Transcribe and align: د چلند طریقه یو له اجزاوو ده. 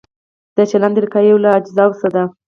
د 0.55 0.57
چلند 0.71 0.95
طریقه 0.97 1.19
یو 1.29 1.37
له 1.43 1.49
اجزاوو 1.59 2.07
ده. 2.15 2.23